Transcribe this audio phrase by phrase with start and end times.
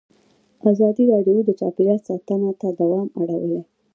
[0.71, 3.61] ازادي راډیو د چاپیریال ساتنه ته پام اړولی.